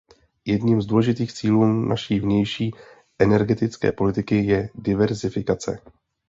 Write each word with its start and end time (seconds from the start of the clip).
Jedním 0.45 0.81
z 0.81 0.85
důležitých 0.85 1.33
cílů 1.33 1.65
naší 1.65 2.19
vnější 2.19 2.71
energetické 3.19 3.91
politiky 3.91 4.35
je 4.45 4.69
diverzifikace. 4.75 5.79